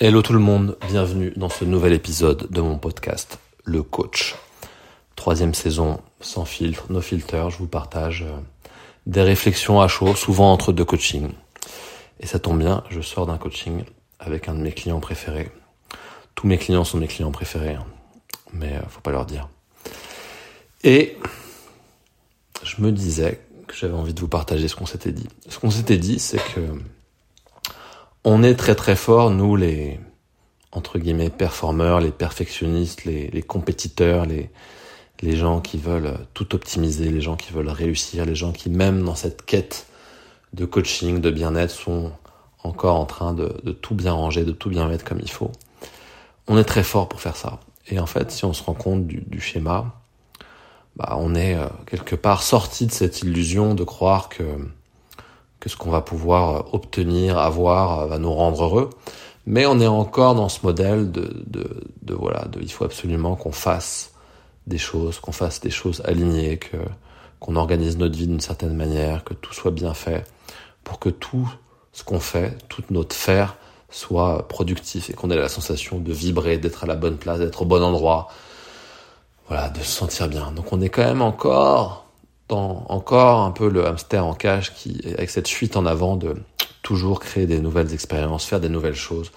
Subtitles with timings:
[0.00, 4.34] Hello tout le monde, bienvenue dans ce nouvel épisode de mon podcast Le Coach.
[5.14, 8.40] Troisième saison, sans filtre, no filter, je vous partage euh,
[9.06, 11.30] des réflexions à chaud, souvent entre deux coachings.
[12.18, 13.84] Et ça tombe bien, je sors d'un coaching
[14.18, 15.52] avec un de mes clients préférés.
[16.34, 17.86] Tous mes clients sont mes clients préférés, hein.
[18.52, 19.48] mais euh, faut pas leur dire.
[20.82, 21.16] Et
[22.64, 25.28] je me disais que j'avais envie de vous partager ce qu'on s'était dit.
[25.48, 26.62] Ce qu'on s'était dit, c'est que
[28.24, 30.00] on est très très fort, nous les
[30.72, 34.50] entre guillemets performeurs, les perfectionnistes, les, les compétiteurs, les,
[35.22, 39.04] les gens qui veulent tout optimiser, les gens qui veulent réussir, les gens qui même
[39.04, 39.86] dans cette quête
[40.52, 42.12] de coaching, de bien-être sont
[42.62, 45.52] encore en train de, de, tout bien ranger, de tout bien mettre comme il faut.
[46.48, 47.60] On est très fort pour faire ça.
[47.88, 49.94] Et en fait, si on se rend compte du, du schéma,
[50.96, 54.44] bah, on est euh, quelque part sorti de cette illusion de croire que
[55.64, 58.90] que ce qu'on va pouvoir euh, obtenir, avoir, euh, va nous rendre heureux.
[59.46, 63.34] Mais on est encore dans ce modèle de, de, de voilà, de, il faut absolument
[63.34, 64.12] qu'on fasse
[64.66, 66.76] des choses, qu'on fasse des choses alignées, que
[67.40, 70.24] qu'on organise notre vie d'une certaine manière, que tout soit bien fait,
[70.82, 71.50] pour que tout
[71.92, 73.56] ce qu'on fait, toute notre faire
[73.90, 77.62] soit productif et qu'on ait la sensation de vibrer, d'être à la bonne place, d'être
[77.62, 78.28] au bon endroit,
[79.48, 80.52] voilà, de se sentir bien.
[80.52, 82.03] Donc on est quand même encore
[82.48, 86.36] dans encore un peu le hamster en cage qui, avec cette fuite en avant de
[86.82, 89.32] toujours créer des nouvelles expériences, faire des nouvelles choses,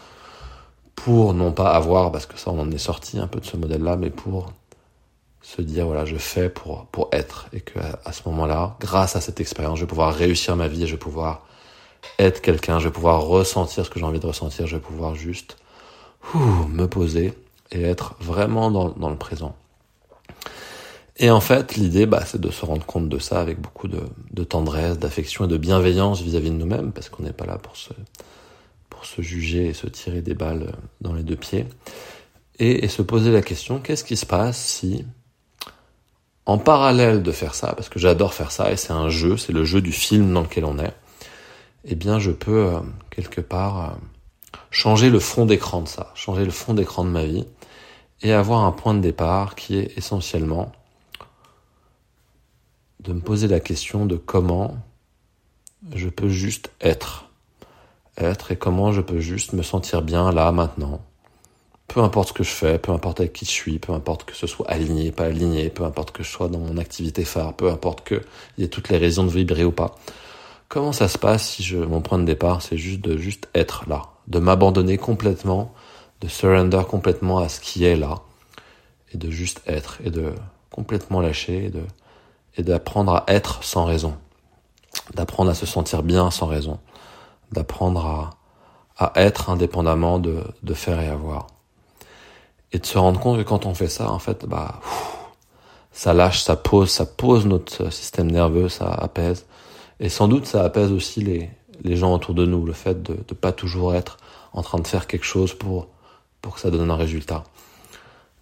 [0.95, 3.55] pour non pas avoir, parce que ça on en est sorti un peu de ce
[3.55, 4.51] modèle-là, mais pour
[5.41, 9.21] se dire voilà je fais pour pour être et que à, ce moment-là, grâce à
[9.21, 11.45] cette expérience, je vais pouvoir réussir ma vie, je vais pouvoir
[12.19, 15.15] être quelqu'un, je vais pouvoir ressentir ce que j'ai envie de ressentir, je vais pouvoir
[15.15, 15.57] juste
[16.33, 17.33] me poser
[17.71, 19.55] et être vraiment dans, dans le présent.
[21.19, 24.43] Et en fait, l'idée, bah, c'est de se rendre compte de ça avec beaucoup de,
[24.43, 27.89] tendresse, d'affection et de bienveillance vis-à-vis de nous-mêmes, parce qu'on n'est pas là pour se,
[28.89, 31.65] pour se juger et se tirer des balles dans les deux pieds.
[32.59, 35.05] Et, et se poser la question, qu'est-ce qui se passe si,
[36.47, 39.51] en parallèle de faire ça, parce que j'adore faire ça, et c'est un jeu, c'est
[39.51, 40.93] le jeu du film dans lequel on est,
[41.83, 43.95] eh bien, je peux, euh, quelque part, euh,
[44.71, 47.45] changer le fond d'écran de ça, changer le fond d'écran de ma vie,
[48.21, 50.71] et avoir un point de départ qui est essentiellement
[53.07, 54.75] de me poser la question de comment
[55.95, 57.29] je peux juste être.
[58.17, 61.01] Être et comment je peux juste me sentir bien là, maintenant.
[61.87, 64.35] Peu importe ce que je fais, peu importe avec qui je suis, peu importe que
[64.35, 67.71] ce soit aligné, pas aligné, peu importe que je sois dans mon activité phare, peu
[67.71, 68.21] importe qu'il
[68.57, 69.95] y ait toutes les raisons de vibrer ou pas.
[70.67, 73.85] Comment ça se passe si je, mon point de départ, c'est juste de juste être
[73.87, 75.73] là, de m'abandonner complètement,
[76.19, 78.15] de surrender complètement à ce qui est là,
[79.13, 80.33] et de juste être, et de
[80.71, 81.83] complètement lâcher, et de,
[82.57, 84.15] et d'apprendre à être sans raison,
[85.13, 86.79] d'apprendre à se sentir bien sans raison,
[87.51, 88.31] d'apprendre à,
[88.97, 91.47] à être indépendamment de, de faire et avoir.
[92.73, 94.81] Et de se rendre compte que quand on fait ça, en fait, bah,
[95.91, 99.45] ça lâche, ça pose, ça pose notre système nerveux, ça apaise.
[99.99, 101.49] Et sans doute, ça apaise aussi les,
[101.83, 104.17] les gens autour de nous, le fait de ne pas toujours être
[104.53, 105.87] en train de faire quelque chose pour,
[106.41, 107.43] pour que ça donne un résultat.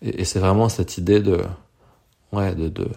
[0.02, 1.42] Et, et c'est vraiment cette idée de,
[2.32, 2.90] ouais, de, de,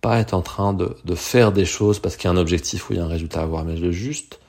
[0.00, 2.88] pas être en train de, de faire des choses parce qu'il y a un objectif
[2.88, 4.40] ou il y a un résultat à avoir, mais de juste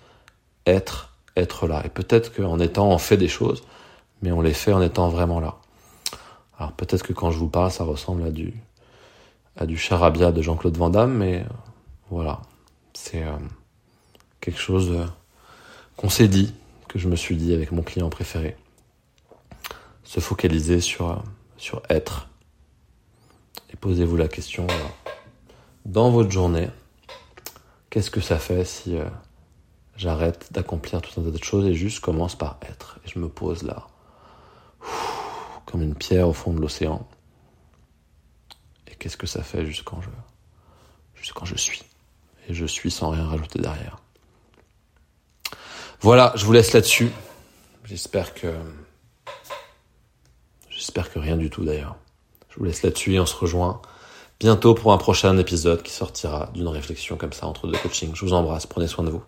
[0.66, 1.82] être, être là.
[1.86, 3.64] Et peut-être qu'en étant, on fait des choses,
[4.22, 5.58] mais on les fait en étant vraiment là.
[6.58, 8.54] Alors peut-être que quand je vous parle, ça ressemble à du,
[9.58, 11.54] à du charabia de Jean-Claude Van Damme, mais euh,
[12.10, 12.42] voilà,
[12.94, 13.32] c'est euh,
[14.40, 15.06] quelque chose euh,
[15.98, 16.54] qu'on s'est dit,
[16.88, 18.56] que je me suis dit avec mon client préféré.
[20.04, 21.24] Se focaliser sur,
[21.58, 22.28] sur être.
[23.72, 24.68] Et posez-vous la question
[25.86, 26.70] dans votre journée,
[27.90, 29.06] qu'est-ce que ça fait si euh,
[29.96, 33.00] j'arrête d'accomplir tout un tas de choses et juste commence par être?
[33.06, 33.88] Et je me pose là,
[35.66, 37.08] comme une pierre au fond de l'océan.
[38.88, 41.84] Et qu'est-ce que ça fait juste quand je, quand je suis?
[42.48, 43.98] Et je suis sans rien rajouter derrière.
[46.00, 47.12] Voilà, je vous laisse là-dessus.
[47.86, 48.54] J'espère que
[50.70, 51.96] j'espère que rien du tout d'ailleurs.
[52.50, 53.82] Je vous laisse là-dessus et on se rejoint
[54.42, 58.16] bientôt pour un prochain épisode qui sortira d'une réflexion comme ça entre deux coachings.
[58.16, 59.22] Je vous embrasse, prenez soin de vous.